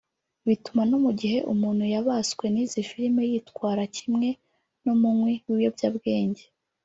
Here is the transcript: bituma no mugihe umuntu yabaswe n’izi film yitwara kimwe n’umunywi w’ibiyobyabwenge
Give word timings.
bituma 0.47 0.81
no 0.89 0.97
mugihe 1.05 1.37
umuntu 1.53 1.83
yabaswe 1.93 2.45
n’izi 2.53 2.81
film 2.89 3.15
yitwara 3.31 3.83
kimwe 3.95 4.29
n’umunywi 4.83 5.33
w’ibiyobyabwenge 5.45 6.43